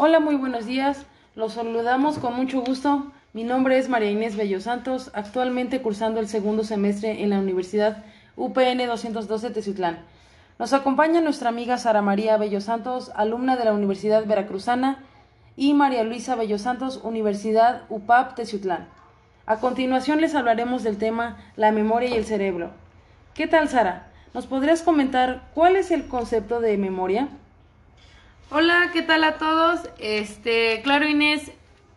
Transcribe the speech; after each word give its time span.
Hola, 0.00 0.20
muy 0.20 0.36
buenos 0.36 0.64
días. 0.64 1.06
Los 1.34 1.54
saludamos 1.54 2.20
con 2.20 2.36
mucho 2.36 2.60
gusto. 2.60 3.10
Mi 3.32 3.42
nombre 3.42 3.78
es 3.78 3.88
María 3.88 4.12
Inés 4.12 4.36
Bello 4.36 4.60
Santos, 4.60 5.10
actualmente 5.12 5.82
cursando 5.82 6.20
el 6.20 6.28
segundo 6.28 6.62
semestre 6.62 7.24
en 7.24 7.30
la 7.30 7.40
Universidad 7.40 8.04
UPN 8.36 8.86
212 8.86 9.50
Teciutlán. 9.50 9.98
Nos 10.56 10.72
acompaña 10.72 11.20
nuestra 11.20 11.48
amiga 11.48 11.78
Sara 11.78 12.00
María 12.00 12.36
Bello 12.36 12.60
Santos, 12.60 13.10
alumna 13.16 13.56
de 13.56 13.64
la 13.64 13.72
Universidad 13.72 14.24
Veracruzana, 14.24 15.02
y 15.56 15.74
María 15.74 16.04
Luisa 16.04 16.36
Bello 16.36 16.58
Santos, 16.58 17.00
Universidad 17.02 17.82
UPAP 17.88 18.36
Teciutlán. 18.36 18.86
A 19.46 19.56
continuación 19.56 20.20
les 20.20 20.36
hablaremos 20.36 20.84
del 20.84 20.96
tema 20.96 21.38
la 21.56 21.72
memoria 21.72 22.10
y 22.10 22.14
el 22.14 22.24
cerebro. 22.24 22.70
¿Qué 23.34 23.48
tal, 23.48 23.68
Sara? 23.68 24.12
¿Nos 24.32 24.46
podrías 24.46 24.82
comentar 24.82 25.48
cuál 25.54 25.74
es 25.74 25.90
el 25.90 26.06
concepto 26.06 26.60
de 26.60 26.78
memoria? 26.78 27.30
Hola, 28.50 28.88
¿qué 28.94 29.02
tal 29.02 29.24
a 29.24 29.36
todos? 29.36 29.90
Este, 29.98 30.80
claro 30.82 31.06
Inés, 31.06 31.52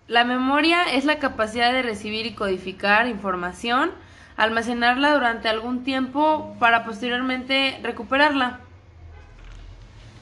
la 0.09 0.26
memoria 0.26 0.84
es 0.84 1.05
la 1.05 1.17
capacidad 1.17 1.71
de 1.71 1.81
recibir 1.81 2.26
y 2.26 2.34
codificar 2.34 3.07
información, 3.07 3.91
almacenarla 4.35 5.13
durante 5.13 5.48
algún 5.48 5.85
tiempo 5.85 6.53
para 6.59 6.84
posteriormente 6.84 7.79
recuperarla. 7.81 8.59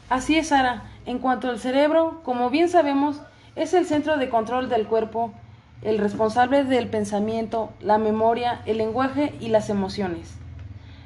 Así 0.07 0.37
es, 0.37 0.49
Sara. 0.49 0.83
En 1.07 1.17
cuanto 1.17 1.49
al 1.49 1.57
cerebro, 1.57 2.21
como 2.23 2.51
bien 2.51 2.69
sabemos, 2.69 3.19
es 3.55 3.73
el 3.73 3.87
centro 3.87 4.17
de 4.17 4.29
control 4.29 4.69
del 4.69 4.85
cuerpo, 4.85 5.33
el 5.81 5.97
responsable 5.97 6.63
del 6.63 6.89
pensamiento, 6.89 7.73
la 7.81 7.97
memoria, 7.97 8.61
el 8.67 8.77
lenguaje 8.77 9.33
y 9.39 9.47
las 9.47 9.71
emociones. 9.71 10.37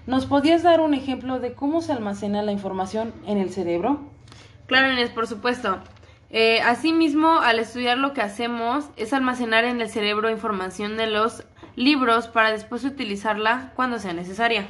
¿Nos 0.05 0.25
podías 0.25 0.63
dar 0.63 0.81
un 0.81 0.93
ejemplo 0.93 1.39
de 1.39 1.53
cómo 1.53 1.81
se 1.81 1.93
almacena 1.93 2.41
la 2.41 2.51
información 2.51 3.13
en 3.25 3.37
el 3.37 3.51
cerebro? 3.51 4.12
Claro, 4.67 4.91
Inés, 4.91 5.09
por 5.09 5.27
supuesto. 5.27 5.79
Eh, 6.29 6.61
asimismo, 6.61 7.39
al 7.39 7.59
estudiar 7.59 7.97
lo 7.97 8.13
que 8.13 8.21
hacemos 8.21 8.85
es 8.95 9.13
almacenar 9.13 9.65
en 9.65 9.81
el 9.81 9.89
cerebro 9.89 10.31
información 10.31 10.97
de 10.97 11.07
los 11.07 11.43
libros 11.75 12.27
para 12.27 12.51
después 12.51 12.83
utilizarla 12.83 13.71
cuando 13.75 13.99
sea 13.99 14.13
necesaria. 14.13 14.67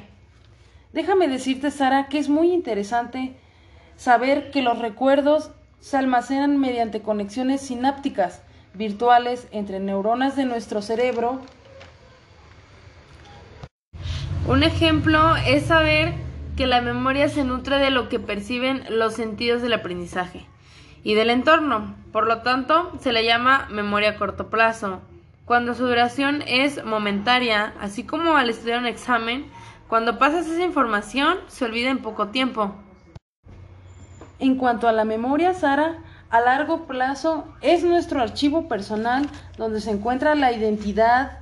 Déjame 0.92 1.28
decirte, 1.28 1.72
Sara, 1.72 2.08
que 2.08 2.20
es 2.20 2.30
muy 2.30 2.52
interesante 2.52 3.36
saber 3.96 4.52
que 4.52 4.62
los 4.62 4.80
recuerdos 4.80 5.52
se 5.80 5.98
almacenan 5.98 6.60
mediante 6.60 7.02
conexiones 7.02 7.62
sinápticas 7.62 8.42
virtuales 8.74 9.48
entre 9.52 9.80
neuronas 9.80 10.36
de 10.36 10.46
nuestro 10.46 10.82
cerebro. 10.82 11.42
Un 14.48 14.64
ejemplo 14.64 15.36
es 15.38 15.68
saber 15.68 16.14
que 16.56 16.68
la 16.68 16.82
memoria 16.82 17.30
se 17.30 17.44
nutre 17.44 17.80
de 17.80 17.90
lo 17.90 18.10
que 18.10 18.20
perciben 18.20 18.84
los 18.90 19.16
sentidos 19.16 19.62
del 19.62 19.74
aprendizaje 19.74 20.46
y 21.04 21.16
del 21.16 21.30
entorno. 21.30 21.96
Por 22.12 22.28
lo 22.28 22.42
tanto, 22.42 22.92
se 23.00 23.12
le 23.12 23.26
llama 23.26 23.68
memoria 23.72 24.12
a 24.12 24.16
corto 24.18 24.50
plazo, 24.50 25.02
cuando 25.46 25.74
su 25.74 25.86
duración 25.86 26.44
es 26.48 26.86
momentaria, 26.86 27.74
así 27.82 28.04
como 28.04 28.36
al 28.36 28.50
estudiar 28.50 28.80
un 28.80 28.86
examen, 28.86 29.46
cuando 29.88 30.18
pasas 30.18 30.48
esa 30.48 30.64
información 30.64 31.38
se 31.48 31.66
olvida 31.66 31.90
en 31.90 32.00
poco 32.00 32.30
tiempo. 32.30 32.74
En 34.40 34.56
cuanto 34.56 34.88
a 34.88 34.94
la 34.94 35.06
memoria, 35.06 35.54
Sara, 35.54 35.98
a 36.30 36.40
largo 36.40 36.86
plazo 36.86 37.46
es 37.62 37.84
nuestro 37.84 38.22
archivo 38.22 38.68
personal 38.68 39.28
donde 39.58 39.82
se 39.82 39.92
encuentra 39.92 40.34
la 40.36 40.52
identidad, 40.52 41.40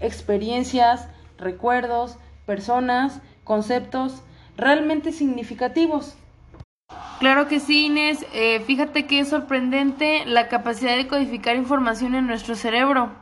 experiencias, 0.00 1.08
recuerdos, 1.38 2.18
personas, 2.44 3.20
conceptos, 3.44 4.22
realmente 4.56 5.12
significativos. 5.12 6.16
Claro 7.20 7.48
que 7.48 7.60
sí, 7.60 7.86
Inés. 7.86 8.26
Eh, 8.34 8.60
fíjate 8.66 9.06
que 9.06 9.20
es 9.20 9.28
sorprendente 9.28 10.24
la 10.26 10.48
capacidad 10.48 10.96
de 10.96 11.08
codificar 11.08 11.56
información 11.56 12.14
en 12.14 12.26
nuestro 12.26 12.54
cerebro, 12.54 13.12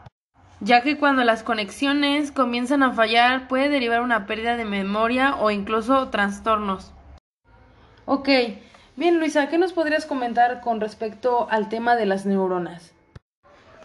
ya 0.60 0.82
que 0.82 0.98
cuando 0.98 1.24
las 1.24 1.42
conexiones 1.42 2.32
comienzan 2.32 2.82
a 2.82 2.92
fallar 2.92 3.48
puede 3.48 3.68
derivar 3.68 4.00
una 4.00 4.26
pérdida 4.26 4.56
de 4.56 4.64
memoria 4.64 5.36
o 5.36 5.50
incluso 5.50 6.08
trastornos. 6.08 6.92
Ok, 8.04 8.28
bien 8.96 9.18
Luisa, 9.18 9.48
¿qué 9.48 9.58
nos 9.58 9.72
podrías 9.72 10.06
comentar 10.06 10.60
con 10.60 10.80
respecto 10.80 11.46
al 11.50 11.68
tema 11.68 11.94
de 11.94 12.06
las 12.06 12.26
neuronas? 12.26 12.92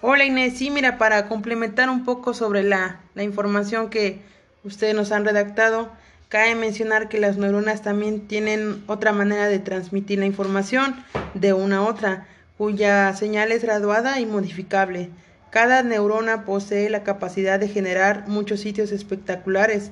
Hola 0.02 0.26
Inés, 0.26 0.58
sí, 0.58 0.70
mira, 0.70 0.98
para 0.98 1.28
complementar 1.28 1.90
un 1.90 2.04
poco 2.04 2.34
sobre 2.34 2.64
la, 2.64 3.02
la 3.14 3.24
información 3.24 3.90
que 3.90 4.22
ustedes 4.64 4.96
nos 4.96 5.12
han 5.12 5.26
redactado, 5.26 5.92
Cabe 6.30 6.56
mencionar 6.56 7.08
que 7.08 7.20
las 7.20 7.38
neuronas 7.38 7.82
también 7.82 8.28
tienen 8.28 8.84
otra 8.88 9.14
manera 9.14 9.48
de 9.48 9.60
transmitir 9.60 10.20
la 10.20 10.26
información 10.26 10.94
de 11.34 11.54
una 11.54 11.78
a 11.78 11.82
otra, 11.84 12.28
cuya 12.58 13.16
señal 13.16 13.54
es 13.54 13.64
graduada 13.64 14.20
y 14.20 14.26
modificable. 14.26 15.10
Cada 15.52 15.84
neurona 15.84 16.44
posee 16.44 16.90
la 16.90 17.04
capacidad 17.04 17.62
de 17.62 17.70
generar 17.70 18.28
muchos 18.28 18.60
sitios 18.60 18.92
espectaculares. 18.92 19.92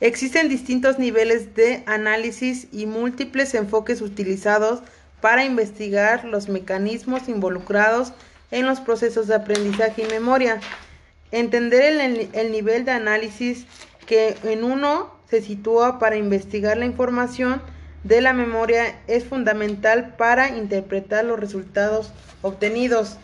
Existen 0.00 0.48
distintos 0.48 0.98
niveles 0.98 1.54
de 1.54 1.82
análisis 1.84 2.66
y 2.72 2.86
múltiples 2.86 3.52
enfoques 3.54 4.00
utilizados 4.00 4.80
para 5.20 5.44
investigar 5.44 6.24
los 6.24 6.48
mecanismos 6.48 7.28
involucrados 7.28 8.14
en 8.50 8.64
los 8.64 8.80
procesos 8.80 9.26
de 9.26 9.34
aprendizaje 9.34 10.04
y 10.04 10.06
memoria. 10.06 10.58
Entender 11.32 11.82
el, 11.82 12.30
el 12.32 12.50
nivel 12.50 12.86
de 12.86 12.92
análisis 12.92 13.66
que 14.10 14.36
en 14.42 14.64
uno 14.64 15.14
se 15.30 15.40
sitúa 15.40 16.00
para 16.00 16.16
investigar 16.16 16.76
la 16.76 16.84
información 16.84 17.62
de 18.02 18.20
la 18.20 18.32
memoria 18.32 19.00
es 19.06 19.22
fundamental 19.24 20.16
para 20.16 20.48
interpretar 20.48 21.24
los 21.24 21.38
resultados 21.38 22.10
obtenidos. 22.42 23.18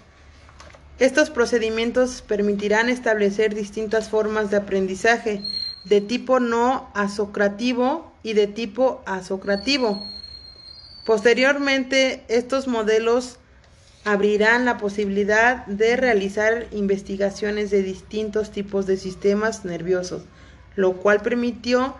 Estos 1.00 1.30
procedimientos 1.30 2.22
permitirán 2.22 2.88
establecer 2.88 3.52
distintas 3.52 4.10
formas 4.10 4.52
de 4.52 4.58
aprendizaje 4.58 5.42
de 5.86 6.00
tipo 6.00 6.38
no 6.38 6.88
asocrativo 6.94 8.12
y 8.22 8.34
de 8.34 8.46
tipo 8.46 9.02
asocrativo. 9.06 10.00
Posteriormente, 11.04 12.22
estos 12.28 12.68
modelos 12.68 13.40
abrirán 14.04 14.64
la 14.64 14.78
posibilidad 14.78 15.66
de 15.66 15.96
realizar 15.96 16.68
investigaciones 16.70 17.72
de 17.72 17.82
distintos 17.82 18.52
tipos 18.52 18.86
de 18.86 18.96
sistemas 18.96 19.64
nerviosos 19.64 20.22
lo 20.76 20.92
cual 20.92 21.20
permitió 21.20 21.96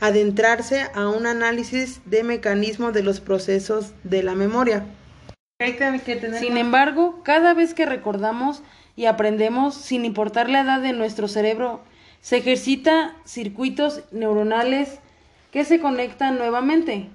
adentrarse 0.00 0.86
a 0.94 1.08
un 1.08 1.26
análisis 1.26 2.00
de 2.06 2.22
mecanismos 2.22 2.92
de 2.94 3.02
los 3.02 3.20
procesos 3.20 3.92
de 4.04 4.22
la 4.22 4.34
memoria. 4.34 4.86
Sin 6.38 6.56
embargo, 6.56 7.20
cada 7.24 7.52
vez 7.52 7.74
que 7.74 7.84
recordamos 7.84 8.62
y 8.94 9.06
aprendemos, 9.06 9.74
sin 9.74 10.04
importar 10.04 10.48
la 10.48 10.60
edad 10.60 10.80
de 10.80 10.92
nuestro 10.92 11.26
cerebro, 11.26 11.82
se 12.20 12.38
ejercita 12.38 13.16
circuitos 13.24 14.02
neuronales 14.12 15.00
que 15.50 15.64
se 15.64 15.80
conectan 15.80 16.38
nuevamente. 16.38 17.08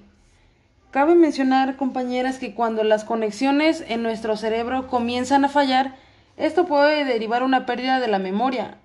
Cabe 0.90 1.14
mencionar, 1.14 1.76
compañeras, 1.76 2.38
que 2.38 2.54
cuando 2.54 2.84
las 2.84 3.04
conexiones 3.04 3.82
en 3.88 4.02
nuestro 4.02 4.36
cerebro 4.36 4.88
comienzan 4.88 5.44
a 5.44 5.48
fallar, 5.48 5.96
esto 6.36 6.66
puede 6.66 7.04
derivar 7.04 7.42
una 7.42 7.64
pérdida 7.64 7.98
de 7.98 8.08
la 8.08 8.18
memoria, 8.18 8.76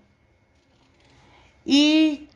y 1.66 2.28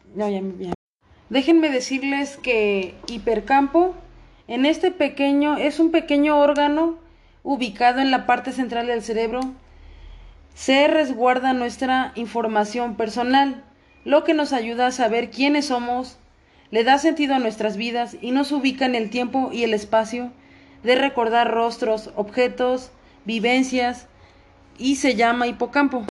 déjenme 1.30 1.70
decirles 1.70 2.38
que 2.38 2.94
hipercampo 3.08 3.96
en 4.48 4.66
este 4.66 4.92
pequeño 4.92 5.58
es 5.58 5.80
un 5.80 5.92
pequeño 5.92 6.40
órgano 6.40 7.00
ubicado 7.44 8.02
en 8.02 8.12
la 8.12 8.26
parte 8.26 8.52
central 8.52 8.88
del 8.88 9.02
cerebro. 9.02 9.42
Se 10.54 10.88
resguarda 10.88 11.54
nuestra 11.54 12.12
información 12.16 12.96
personal, 12.96 13.64
lo 14.06 14.24
que 14.24 14.34
nos 14.34 14.54
ayuda 14.54 14.88
a 14.88 14.92
saber 14.92 15.32
quiénes 15.32 15.68
somos, 15.68 16.18
le 16.72 16.84
da 16.84 16.98
sentido 16.98 17.36
a 17.36 17.40
nuestras 17.40 17.78
vidas 17.78 18.18
y 18.22 18.32
nos 18.32 18.52
ubica 18.52 18.86
en 18.86 18.96
el 18.96 19.10
tiempo 19.10 19.50
y 19.52 19.64
el 19.64 19.74
espacio 19.74 20.32
de 20.84 20.96
recordar 20.96 21.52
rostros, 21.52 22.12
objetos, 22.16 22.92
vivencias 23.26 24.08
y 24.78 24.98
se 24.98 25.16
llama 25.16 25.48
hipocampo. 25.48 26.06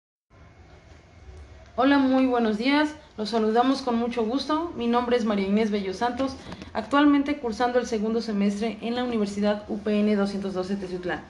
Hola, 1.82 1.97
muy 1.97 2.27
buenos 2.27 2.59
días. 2.59 2.94
Los 3.17 3.31
saludamos 3.31 3.81
con 3.81 3.97
mucho 3.97 4.23
gusto. 4.23 4.71
Mi 4.77 4.87
nombre 4.87 5.17
es 5.17 5.25
María 5.25 5.49
Inés 5.49 5.71
Bello 5.71 5.94
Santos, 5.94 6.37
actualmente 6.75 7.38
cursando 7.38 7.79
el 7.79 7.87
segundo 7.87 8.21
semestre 8.21 8.77
en 8.82 8.97
la 8.97 9.03
Universidad 9.03 9.65
UPN 9.67 10.15
212 10.15 10.77
Teciutlán. 10.77 11.23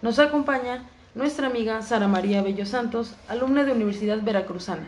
Nos 0.00 0.20
acompaña 0.20 0.84
nuestra 1.16 1.48
amiga 1.48 1.82
Sara 1.82 2.06
María 2.06 2.42
Bello 2.42 2.64
Santos, 2.64 3.16
alumna 3.26 3.64
de 3.64 3.72
Universidad 3.72 4.22
Veracruzana, 4.22 4.86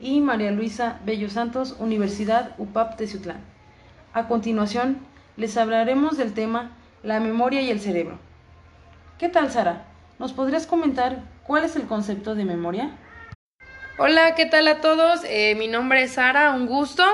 y 0.00 0.22
María 0.22 0.52
Luisa 0.52 1.00
Bello 1.04 1.28
Santos, 1.28 1.76
Universidad 1.78 2.54
UPAP 2.56 2.96
Teciutlán. 2.96 3.42
A 4.14 4.26
continuación, 4.26 5.00
les 5.36 5.58
hablaremos 5.58 6.16
del 6.16 6.32
tema 6.32 6.70
la 7.02 7.20
memoria 7.20 7.60
y 7.60 7.68
el 7.70 7.80
cerebro. 7.80 8.18
¿Qué 9.18 9.28
tal, 9.28 9.50
Sara? 9.50 9.84
¿Nos 10.18 10.32
podrías 10.32 10.66
comentar 10.66 11.24
cuál 11.46 11.64
es 11.64 11.76
el 11.76 11.82
concepto 11.82 12.34
de 12.34 12.46
memoria? 12.46 12.96
Hola, 14.02 14.34
¿qué 14.34 14.46
tal 14.46 14.66
a 14.66 14.80
todos? 14.80 15.20
Eh, 15.28 15.54
mi 15.56 15.68
nombre 15.68 16.02
es 16.02 16.12
Sara, 16.12 16.52
un 16.52 16.64
gusto. 16.66 17.04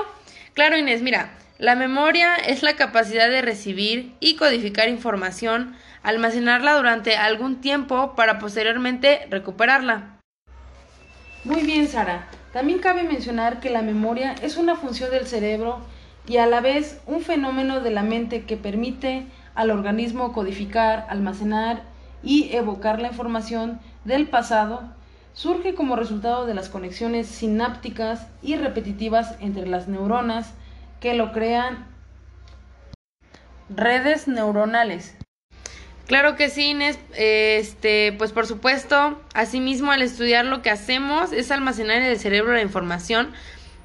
Claro, 0.53 0.77
Inés, 0.77 1.01
mira, 1.01 1.37
La 1.57 1.75
memoria 1.75 2.35
es 2.35 2.63
la 2.63 2.77
capacidad 2.77 3.27
de 3.29 3.41
recibir 3.41 4.15
y 4.21 4.37
codificar 4.37 4.87
información, 4.87 5.75
almacenarla 6.01 6.77
durante 6.77 7.17
algún 7.17 7.59
tiempo 7.59 8.15
para 8.15 8.39
posteriormente 8.39 9.27
recuperarla. 9.29 10.21
Muy 11.43 11.63
bien, 11.63 11.89
Sara. 11.89 12.25
También 12.53 12.79
cabe 12.79 13.03
mencionar 13.03 13.59
que 13.59 13.69
la 13.69 13.81
memoria 13.81 14.33
es 14.41 14.55
una 14.55 14.77
función 14.77 15.11
del 15.11 15.27
cerebro 15.27 15.81
y 16.25 16.37
a 16.37 16.45
la 16.45 16.61
vez 16.61 17.01
un 17.05 17.19
fenómeno 17.19 17.81
de 17.81 17.91
la 17.91 18.03
mente 18.03 18.45
que 18.45 18.55
permite 18.55 19.25
al 19.55 19.71
organismo 19.71 20.31
codificar, 20.31 21.05
almacenar 21.09 21.81
y 22.23 22.55
evocar 22.55 23.01
la 23.01 23.09
información 23.09 23.81
del 24.05 24.29
pasado, 24.29 24.95
surge 25.37 25.75
como 25.75 25.95
resultado 25.95 26.47
de 26.47 26.55
las 26.55 26.67
conexiones 26.67 27.27
sinápticas 27.27 28.25
y 28.41 28.55
repetitivas 28.55 29.35
entre 29.39 29.67
las 29.67 29.87
neuronas 29.87 30.51
que 30.99 31.13
lo 31.13 31.31
crean 31.31 31.85
redes 33.69 34.27
neuronales. 34.27 35.15
Claro 36.07 36.35
que 36.37 36.49
sí, 36.49 36.71
Inés. 36.71 36.97
Este, 37.13 38.13
pues 38.17 38.31
por 38.31 38.47
supuesto, 38.47 39.21
asimismo 39.35 39.91
al 39.91 40.01
estudiar 40.01 40.43
lo 40.43 40.63
que 40.63 40.71
hacemos 40.71 41.31
es 41.31 41.51
almacenar 41.51 41.97
en 41.97 42.05
el 42.05 42.19
cerebro 42.19 42.53
la 42.53 42.63
información 42.63 43.31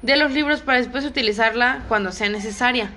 de 0.01 0.17
los 0.17 0.31
libros 0.31 0.61
para 0.61 0.79
después 0.79 1.05
utilizarla 1.05 1.83
cuando 1.87 2.11
sea 2.11 2.29
necesaria. 2.29 2.89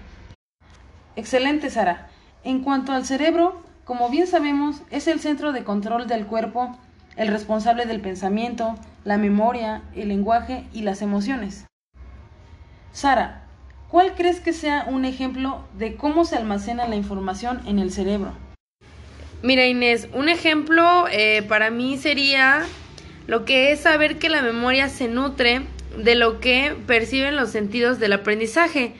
Excelente, 1.14 1.68
Sara. 1.68 2.08
En 2.42 2.62
cuanto 2.62 2.92
al 2.92 3.04
cerebro, 3.04 3.62
como 3.84 4.08
bien 4.08 4.26
sabemos, 4.26 4.80
es 4.90 5.08
el 5.08 5.20
centro 5.20 5.52
de 5.52 5.62
control 5.62 6.06
del 6.06 6.24
cuerpo, 6.24 6.78
el 7.16 7.28
responsable 7.28 7.86
del 7.86 8.00
pensamiento, 8.00 8.74
la 9.04 9.18
memoria, 9.18 9.82
el 9.94 10.08
lenguaje 10.08 10.64
y 10.72 10.82
las 10.82 11.02
emociones. 11.02 11.66
Sara, 12.92 13.42
¿cuál 13.88 14.14
crees 14.14 14.40
que 14.40 14.52
sea 14.52 14.84
un 14.88 15.04
ejemplo 15.04 15.64
de 15.76 15.96
cómo 15.96 16.24
se 16.24 16.36
almacena 16.36 16.88
la 16.88 16.96
información 16.96 17.60
en 17.66 17.78
el 17.78 17.90
cerebro? 17.90 18.32
Mira 19.42 19.66
Inés, 19.66 20.08
un 20.14 20.28
ejemplo 20.28 21.06
eh, 21.10 21.42
para 21.42 21.70
mí 21.70 21.98
sería 21.98 22.64
lo 23.26 23.44
que 23.44 23.72
es 23.72 23.80
saber 23.80 24.18
que 24.18 24.28
la 24.28 24.42
memoria 24.42 24.88
se 24.88 25.08
nutre 25.08 25.62
de 25.96 26.14
lo 26.14 26.40
que 26.40 26.76
perciben 26.86 27.36
los 27.36 27.50
sentidos 27.50 27.98
del 27.98 28.12
aprendizaje 28.12 28.94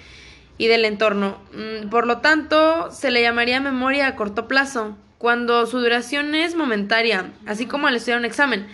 y 0.58 0.66
del 0.66 0.84
entorno. 0.84 1.38
Mm, 1.52 1.88
por 1.88 2.06
lo 2.06 2.18
tanto, 2.18 2.90
se 2.90 3.10
le 3.10 3.22
llamaría 3.22 3.60
memoria 3.60 4.06
a 4.06 4.16
corto 4.16 4.48
plazo, 4.48 4.96
cuando 5.18 5.66
su 5.66 5.78
duración 5.78 6.34
es 6.34 6.54
momentaria, 6.54 7.32
así 7.46 7.66
como 7.66 7.86
al 7.86 7.96
estudiar 7.96 8.18
un 8.18 8.24
examen. 8.24 8.66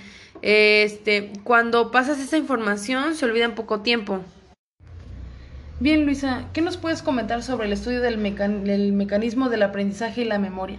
Este, 0.42 1.32
cuando 1.44 1.90
pasas 1.90 2.18
esa 2.18 2.36
información 2.36 3.14
se 3.14 3.24
olvida 3.24 3.44
en 3.44 3.54
poco 3.54 3.80
tiempo. 3.80 4.20
Bien, 5.78 6.04
Luisa, 6.04 6.44
¿qué 6.52 6.60
nos 6.60 6.76
puedes 6.76 7.02
comentar 7.02 7.42
sobre 7.42 7.66
el 7.66 7.72
estudio 7.72 8.00
del, 8.00 8.22
del 8.64 8.92
mecanismo 8.92 9.48
del 9.48 9.62
aprendizaje 9.62 10.22
y 10.22 10.24
la 10.24 10.38
memoria? 10.38 10.78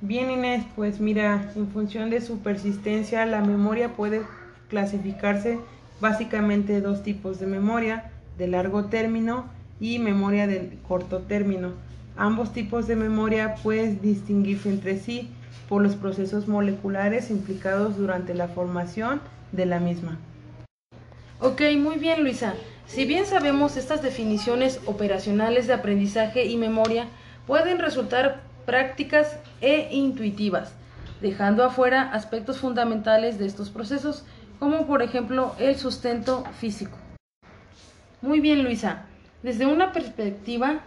Bien, 0.00 0.30
Inés, 0.30 0.64
pues 0.76 1.00
mira, 1.00 1.50
en 1.56 1.68
función 1.68 2.10
de 2.10 2.20
su 2.20 2.40
persistencia, 2.40 3.24
la 3.26 3.40
memoria 3.40 3.90
puede 3.94 4.22
clasificarse 4.68 5.58
básicamente 6.00 6.80
dos 6.80 7.02
tipos 7.02 7.38
de 7.40 7.46
memoria, 7.46 8.10
de 8.36 8.48
largo 8.48 8.86
término 8.86 9.46
y 9.80 9.98
memoria 9.98 10.46
de 10.46 10.76
corto 10.86 11.20
término. 11.20 11.72
Ambos 12.16 12.52
tipos 12.52 12.86
de 12.86 12.94
memoria 12.94 13.56
pueden 13.56 14.00
distinguirse 14.00 14.68
entre 14.68 14.98
sí 14.98 15.30
por 15.68 15.82
los 15.82 15.96
procesos 15.96 16.46
moleculares 16.46 17.30
implicados 17.30 17.96
durante 17.96 18.34
la 18.34 18.48
formación 18.48 19.20
de 19.52 19.66
la 19.66 19.80
misma. 19.80 20.18
Ok, 21.40 21.62
muy 21.78 21.96
bien 21.96 22.22
Luisa. 22.22 22.54
Si 22.86 23.04
bien 23.04 23.26
sabemos 23.26 23.76
estas 23.76 24.02
definiciones 24.02 24.80
operacionales 24.86 25.66
de 25.66 25.72
aprendizaje 25.72 26.44
y 26.46 26.56
memoria 26.56 27.06
pueden 27.46 27.78
resultar 27.78 28.42
prácticas 28.64 29.36
e 29.60 29.88
intuitivas, 29.90 30.72
dejando 31.20 31.64
afuera 31.64 32.10
aspectos 32.12 32.58
fundamentales 32.58 33.38
de 33.38 33.46
estos 33.46 33.70
procesos, 33.70 34.24
como 34.58 34.86
por 34.86 35.02
ejemplo 35.02 35.54
el 35.58 35.76
sustento 35.76 36.44
físico. 36.60 36.96
Muy 38.22 38.40
bien 38.40 38.62
Luisa. 38.62 39.06
Desde 39.42 39.66
una 39.66 39.92
perspectiva 39.92 40.80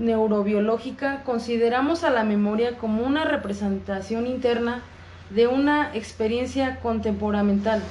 neurobiológica, 0.00 1.22
consideramos 1.24 2.04
a 2.04 2.10
la 2.10 2.24
memoria 2.24 2.78
como 2.78 3.04
una 3.04 3.24
representación 3.24 4.26
interna 4.26 4.82
de 5.30 5.46
una 5.46 5.94
experiencia 5.94 6.80
contemporamental, 6.80 7.82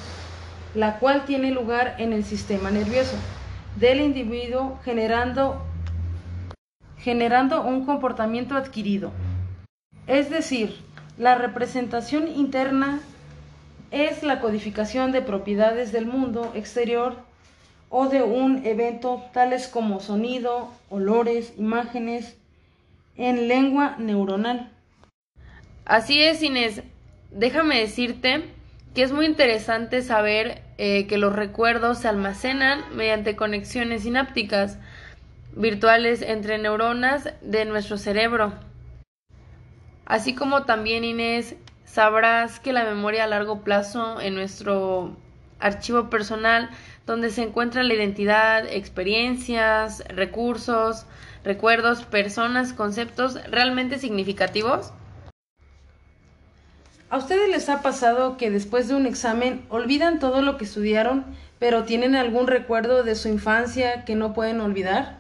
la 0.76 1.00
cual 1.00 1.26
tiene 1.26 1.52
lugar 1.52 1.96
en 2.00 2.14
el 2.14 2.24
sistema 2.24 2.72
nervioso 2.72 3.16
del 3.80 4.02
individuo 4.02 4.80
generando, 4.84 5.62
generando 6.98 7.62
un 7.62 7.86
comportamiento 7.86 8.56
adquirido. 8.56 9.12
Es 10.08 10.30
decir, 10.30 10.76
la 11.18 11.36
representación 11.36 12.28
interna 12.28 13.00
es 13.92 14.24
la 14.24 14.40
codificación 14.40 15.12
de 15.12 15.22
propiedades 15.22 15.92
del 15.92 16.06
mundo 16.06 16.52
exterior 16.56 17.29
o 17.90 18.08
de 18.08 18.22
un 18.24 18.66
evento 18.66 19.24
tales 19.34 19.68
como 19.68 20.00
sonido, 20.00 20.72
olores, 20.90 21.54
imágenes, 21.58 22.38
en 23.18 23.48
lengua 23.48 23.96
neuronal. 23.98 24.72
Así 25.86 26.22
es, 26.22 26.42
Inés. 26.44 26.84
Déjame 27.32 27.80
decirte 27.80 28.46
que 28.94 29.04
es 29.04 29.12
muy 29.12 29.26
interesante 29.26 30.02
saber 30.02 30.62
eh, 30.78 31.08
que 31.08 31.18
los 31.18 31.36
recuerdos 31.36 32.00
se 32.00 32.08
almacenan 32.08 32.84
mediante 32.96 33.36
conexiones 33.36 34.04
sinápticas 34.04 34.78
virtuales 35.56 36.22
entre 36.22 36.58
neuronas 36.58 37.30
de 37.42 37.66
nuestro 37.66 37.98
cerebro. 37.98 38.54
Así 40.06 40.34
como 40.34 40.64
también, 40.64 41.04
Inés, 41.04 41.56
sabrás 41.86 42.60
que 42.60 42.74
la 42.74 42.84
memoria 42.84 43.26
a 43.26 43.28
largo 43.28 43.62
plazo 43.62 44.22
en 44.22 44.36
nuestro 44.36 45.18
archivo 45.60 46.10
personal 46.10 46.70
donde 47.10 47.32
se 47.32 47.42
encuentra 47.42 47.82
la 47.82 47.96
identidad, 47.96 48.68
experiencias, 48.68 50.04
recursos, 50.10 51.08
recuerdos, 51.44 52.04
personas, 52.04 52.72
conceptos 52.72 53.40
realmente 53.50 53.98
significativos? 53.98 54.94
¿A 57.10 57.18
ustedes 57.18 57.50
les 57.50 57.68
ha 57.70 57.82
pasado 57.82 58.38
que 58.38 58.52
después 58.52 58.88
de 58.88 58.94
un 58.94 59.08
examen 59.08 59.66
olvidan 59.70 60.20
todo 60.20 60.44
lo 60.44 60.58
que 60.58 60.66
estudiaron, 60.66 61.26
pero 61.58 61.84
tienen 61.84 62.14
algún 62.14 62.46
recuerdo 62.46 63.02
de 63.02 63.16
su 63.16 63.28
infancia 63.28 64.06
que 64.06 64.14
no 64.14 64.36
pueden 64.36 64.62
olvidar? 64.62 65.18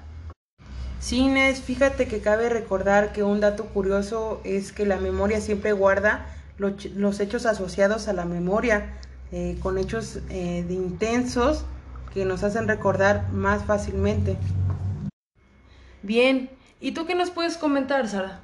Sí, 0.99 1.17
Inés, 1.17 1.59
fíjate 1.59 2.07
que 2.07 2.19
cabe 2.19 2.49
recordar 2.49 3.13
que 3.13 3.23
un 3.23 3.39
dato 3.39 3.65
curioso 3.65 4.41
es 4.43 4.71
que 4.71 4.85
la 4.85 4.97
memoria 4.97 5.41
siempre 5.41 5.71
guarda 5.71 6.27
los 6.59 7.19
hechos 7.19 7.47
asociados 7.47 8.07
a 8.07 8.13
la 8.13 8.25
memoria, 8.25 8.93
eh, 9.31 9.57
con 9.59 9.79
hechos 9.79 10.19
eh, 10.29 10.63
de 10.67 10.73
intensos 10.75 11.65
que 12.13 12.25
nos 12.25 12.43
hacen 12.43 12.67
recordar 12.67 13.31
más 13.31 13.63
fácilmente. 13.63 14.37
Bien, 16.01 16.49
¿y 16.79 16.91
tú 16.91 17.05
qué 17.05 17.15
nos 17.15 17.29
puedes 17.29 17.57
comentar, 17.57 18.07
Sara? 18.07 18.41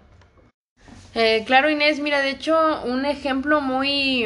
Eh, 1.13 1.43
claro, 1.45 1.69
Inés, 1.69 1.99
mira, 1.99 2.19
de 2.19 2.31
hecho, 2.31 2.83
un 2.83 3.05
ejemplo 3.05 3.61
muy, 3.61 4.25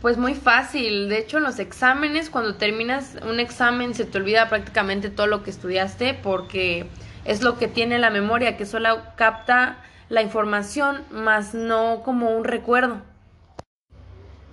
pues 0.00 0.16
muy 0.16 0.34
fácil. 0.34 1.08
De 1.10 1.18
hecho, 1.18 1.36
en 1.36 1.44
los 1.44 1.58
exámenes, 1.58 2.30
cuando 2.30 2.54
terminas 2.56 3.16
un 3.28 3.40
examen, 3.40 3.94
se 3.94 4.06
te 4.06 4.18
olvida 4.18 4.48
prácticamente 4.48 5.10
todo 5.10 5.26
lo 5.26 5.42
que 5.42 5.50
estudiaste 5.50 6.14
porque 6.14 6.86
es 7.24 7.42
lo 7.42 7.58
que 7.58 7.68
tiene 7.68 7.98
la 7.98 8.10
memoria, 8.10 8.56
que 8.56 8.64
solo 8.64 9.02
capta 9.16 9.78
la 10.08 10.22
información, 10.22 11.02
más 11.10 11.54
no 11.54 12.02
como 12.02 12.30
un 12.30 12.44
recuerdo. 12.44 13.02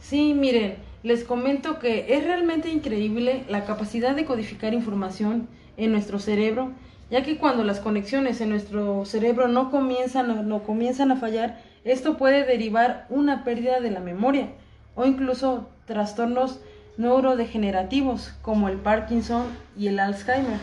Sí, 0.01 0.33
miren, 0.33 0.75
les 1.03 1.23
comento 1.23 1.79
que 1.79 2.15
es 2.15 2.23
realmente 2.25 2.69
increíble 2.69 3.45
la 3.47 3.65
capacidad 3.65 4.15
de 4.15 4.25
codificar 4.25 4.73
información 4.73 5.47
en 5.77 5.91
nuestro 5.91 6.19
cerebro, 6.19 6.71
ya 7.09 7.23
que 7.23 7.37
cuando 7.37 7.63
las 7.63 7.79
conexiones 7.79 8.41
en 8.41 8.49
nuestro 8.49 9.05
cerebro 9.05 9.47
no 9.47 9.71
comienzan, 9.71 10.49
no 10.49 10.63
comienzan 10.63 11.11
a 11.11 11.15
fallar, 11.15 11.61
esto 11.83 12.17
puede 12.17 12.45
derivar 12.45 13.05
una 13.09 13.43
pérdida 13.43 13.79
de 13.79 13.91
la 13.91 13.99
memoria 13.99 14.49
o 14.95 15.05
incluso 15.05 15.69
trastornos 15.85 16.59
neurodegenerativos 16.97 18.33
como 18.41 18.67
el 18.69 18.77
Parkinson 18.77 19.45
y 19.77 19.87
el 19.87 19.99
Alzheimer. 19.99 20.59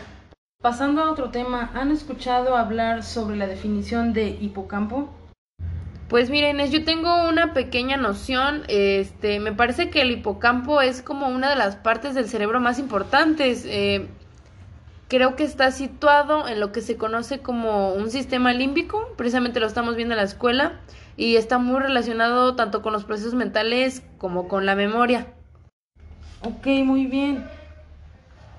Pasando 0.61 1.01
a 1.01 1.11
otro 1.11 1.29
tema, 1.29 1.71
¿han 1.73 1.91
escuchado 1.91 2.55
hablar 2.55 3.03
sobre 3.03 3.37
la 3.37 3.47
definición 3.47 4.13
de 4.13 4.29
hipocampo? 4.29 5.09
Pues 6.09 6.31
miren, 6.31 6.57
yo 6.71 6.83
tengo 6.83 7.29
una 7.29 7.53
pequeña 7.53 7.95
noción, 7.95 8.63
este, 8.67 9.39
me 9.39 9.51
parece 9.51 9.91
que 9.91 10.01
el 10.01 10.09
hipocampo 10.09 10.81
es 10.81 11.03
como 11.03 11.27
una 11.27 11.51
de 11.51 11.55
las 11.55 11.75
partes 11.75 12.15
del 12.15 12.27
cerebro 12.27 12.59
más 12.59 12.79
importantes. 12.79 13.63
Eh, 13.67 14.07
creo 15.07 15.35
que 15.35 15.43
está 15.43 15.69
situado 15.69 16.47
en 16.47 16.59
lo 16.59 16.71
que 16.71 16.81
se 16.81 16.97
conoce 16.97 17.41
como 17.41 17.93
un 17.93 18.09
sistema 18.09 18.53
límbico, 18.53 19.13
precisamente 19.17 19.59
lo 19.59 19.67
estamos 19.67 19.95
viendo 19.95 20.15
en 20.15 20.17
la 20.17 20.23
escuela, 20.23 20.79
y 21.15 21.35
está 21.35 21.59
muy 21.59 21.79
relacionado 21.79 22.55
tanto 22.55 22.81
con 22.81 22.91
los 22.91 23.05
procesos 23.05 23.35
mentales 23.35 24.01
como 24.17 24.47
con 24.47 24.65
la 24.65 24.73
memoria. 24.73 25.27
Ok, 26.41 26.65
muy 26.85 27.05
bien. 27.05 27.45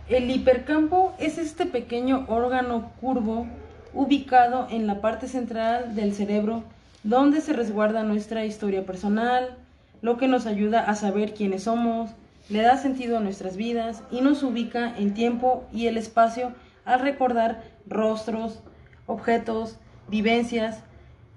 El 0.08 0.30
hipercampo 0.30 1.16
es 1.18 1.36
este 1.36 1.66
pequeño 1.66 2.26
órgano 2.28 2.92
curvo 3.00 3.48
ubicado 3.92 4.68
en 4.70 4.86
la 4.86 5.00
parte 5.00 5.26
central 5.26 5.96
del 5.96 6.14
cerebro 6.14 6.62
donde 7.02 7.40
se 7.40 7.52
resguarda 7.52 8.02
nuestra 8.02 8.44
historia 8.44 8.84
personal, 8.84 9.56
lo 10.02 10.16
que 10.16 10.28
nos 10.28 10.46
ayuda 10.46 10.80
a 10.80 10.94
saber 10.94 11.34
quiénes 11.34 11.64
somos, 11.64 12.10
le 12.48 12.62
da 12.62 12.76
sentido 12.76 13.18
a 13.18 13.20
nuestras 13.20 13.56
vidas 13.56 14.02
y 14.10 14.20
nos 14.20 14.42
ubica 14.42 14.94
en 14.98 15.14
tiempo 15.14 15.64
y 15.72 15.86
el 15.86 15.96
espacio 15.96 16.52
al 16.84 17.00
recordar 17.00 17.62
rostros, 17.86 18.60
objetos, 19.06 19.76
vivencias. 20.08 20.82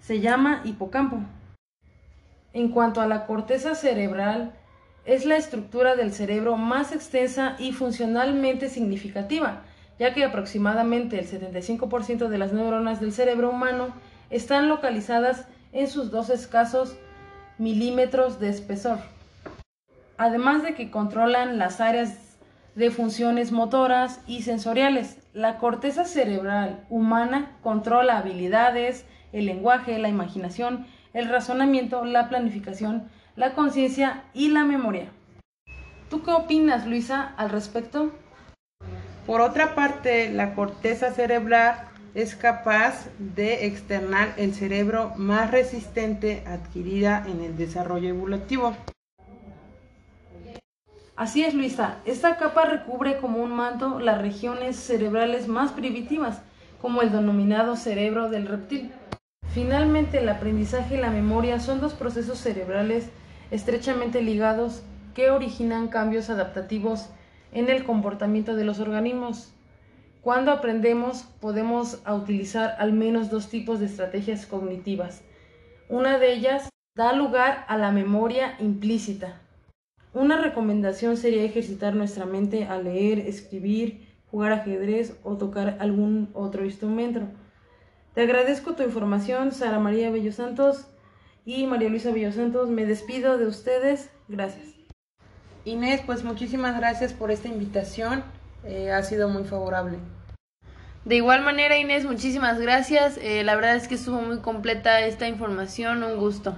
Se 0.02 0.20
llama 0.20 0.62
hipocampo. 0.66 1.20
En 2.52 2.70
cuanto 2.70 3.02
a 3.02 3.08
la 3.08 3.26
corteza 3.26 3.76
cerebral, 3.76 4.54
es 5.06 5.26
la 5.26 5.38
estructura 5.38 5.96
del 5.96 6.14
cerebro 6.14 6.58
más 6.58 6.94
extensa 6.94 7.56
y 7.60 7.74
funcionalmente 7.74 8.70
significativa, 8.70 9.62
ya 10.00 10.14
que 10.14 10.24
aproximadamente 10.24 11.20
el 11.20 11.28
75% 11.28 12.28
de 12.28 12.38
las 12.38 12.54
neuronas 12.54 13.00
del 13.00 13.12
cerebro 13.12 13.50
humano 13.50 13.94
están 14.30 14.68
localizadas 14.68 15.48
en 15.74 15.88
sus 15.88 16.12
dos 16.12 16.30
escasos 16.30 16.96
milímetros 17.58 18.40
de 18.40 18.50
espesor. 18.50 19.00
Además 20.18 20.64
de 20.64 20.76
que 20.76 20.92
controlan 20.92 21.58
las 21.58 21.82
áreas 21.82 22.38
de 22.76 22.90
funciones 22.92 23.52
motoras 23.52 24.22
y 24.28 24.44
sensoriales. 24.44 25.18
La 25.34 25.58
corteza 25.58 26.06
cerebral 26.06 26.86
humana 26.90 27.58
controla 27.62 28.18
habilidades, 28.18 29.06
el 29.32 29.46
lenguaje, 29.46 30.00
la 30.00 30.10
imaginación, 30.10 30.86
el 31.14 31.30
razonamiento, 31.30 32.06
la 32.06 32.30
planificación, 32.30 33.10
la 33.36 33.54
conciencia 33.54 34.24
y 34.34 34.50
la 34.50 34.64
memoria. 34.64 35.10
¿Tú 36.10 36.24
qué 36.24 36.32
opinas, 36.32 36.88
Luisa, 36.88 37.34
al 37.38 37.50
respecto? 37.50 38.12
Por 39.26 39.42
otra 39.42 39.74
parte, 39.74 40.30
la 40.32 40.54
corteza 40.54 41.12
cerebral 41.12 41.90
es 42.16 42.36
capaz 42.36 43.08
de 43.18 43.66
externar 43.66 44.34
el 44.38 44.54
cerebro 44.54 45.14
más 45.16 45.52
resistente 45.52 46.44
adquirida 46.46 47.24
en 47.28 47.42
el 47.42 47.58
desarrollo 47.58 48.10
evolutivo. 48.10 48.76
Así 51.16 51.44
es, 51.44 51.54
Luisa. 51.54 51.98
Esta 52.06 52.38
capa 52.38 52.66
recubre 52.66 53.18
como 53.18 53.40
un 53.40 53.52
manto 53.52 54.00
las 54.00 54.20
regiones 54.20 54.76
cerebrales 54.76 55.48
más 55.48 55.72
primitivas, 55.72 56.42
como 56.82 57.02
el 57.02 57.12
denominado 57.12 57.76
cerebro 57.76 58.30
del 58.30 58.48
reptil. 58.48 58.92
Finalmente, 59.54 60.20
el 60.20 60.30
aprendizaje 60.30 60.96
y 60.96 61.00
la 61.00 61.12
memoria 61.12 61.60
son 61.60 61.80
dos 61.80 61.94
procesos 61.94 62.40
cerebrales 62.40 63.10
estrechamente 63.52 64.22
ligados 64.22 64.82
que 65.14 65.30
originan 65.30 65.88
cambios 65.88 66.32
adaptativos 66.32 67.10
en 67.52 67.70
el 67.70 67.84
comportamiento 67.84 68.56
de 68.56 68.66
los 68.66 68.80
organismos. 68.80 69.54
Cuando 70.24 70.52
aprendemos 70.52 71.24
podemos 71.42 72.02
utilizar 72.10 72.78
al 72.80 72.94
menos 72.94 73.30
dos 73.30 73.50
tipos 73.50 73.82
de 73.82 73.88
estrategias 73.88 74.46
cognitivas. 74.46 75.22
Una 75.90 76.18
de 76.18 76.32
ellas 76.32 76.70
da 76.96 77.12
lugar 77.12 77.66
a 77.68 77.78
la 77.78 77.92
memoria 77.92 78.56
implícita. 78.60 79.42
Una 80.14 80.38
recomendación 80.38 81.18
sería 81.18 81.44
ejercitar 81.44 81.94
nuestra 81.94 82.26
mente 82.26 82.64
a 82.64 82.78
leer, 82.78 83.20
escribir, 83.20 84.08
jugar 84.32 84.54
ajedrez 84.54 85.18
o 85.24 85.36
tocar 85.36 85.76
algún 85.82 86.30
otro 86.34 86.64
instrumento. 86.64 87.24
Te 88.14 88.22
agradezco 88.22 88.76
tu 88.76 88.84
información, 88.84 89.52
Sara 89.52 89.80
María 89.80 90.10
Bello 90.10 90.32
Santos 90.32 90.88
y 91.46 91.68
María 91.68 91.90
Luisa 91.90 92.14
Bello 92.14 92.32
Santos. 92.32 92.70
Me 92.70 92.86
despido 92.86 93.38
de 93.38 93.48
ustedes. 93.48 94.10
Gracias. 94.30 94.68
Inés, 95.66 96.02
pues 96.06 96.24
muchísimas 96.24 96.78
gracias 96.78 97.12
por 97.12 97.30
esta 97.30 97.50
invitación. 97.50 98.24
Eh, 98.66 98.92
ha 98.92 99.04
sido 99.04 99.30
muy 99.30 99.44
favorable. 99.44 99.98
De 101.06 101.16
igual 101.16 101.42
manera, 101.42 101.78
Inés, 101.78 102.06
muchísimas 102.06 102.60
gracias. 102.60 103.18
Eh, 103.18 103.44
la 103.44 103.56
verdad 103.56 103.76
es 103.76 103.88
que 103.88 103.96
estuvo 103.96 104.22
muy 104.22 104.40
completa 104.40 105.02
esta 105.02 105.28
información. 105.28 106.04
Un 106.04 106.18
gusto. 106.18 106.56